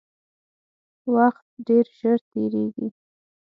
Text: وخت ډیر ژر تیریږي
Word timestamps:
وخت 1.15 1.45
ډیر 1.67 1.85
ژر 1.97 2.17
تیریږي 2.31 2.87